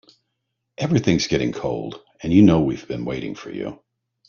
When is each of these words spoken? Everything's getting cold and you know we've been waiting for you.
Everything's 0.79 1.27
getting 1.27 1.51
cold 1.51 2.03
and 2.23 2.33
you 2.33 2.41
know 2.41 2.61
we've 2.61 2.87
been 2.87 3.05
waiting 3.05 3.35
for 3.35 3.51
you. 3.51 3.81